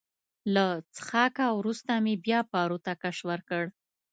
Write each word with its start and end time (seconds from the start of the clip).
له 0.53 0.65
څښاکه 0.95 1.47
وروسته 1.59 1.91
مې 2.03 2.13
بیا 2.25 2.39
پارو 2.51 2.77
ته 2.85 2.91
کش 3.01 3.17
ورکړ. 3.29 3.63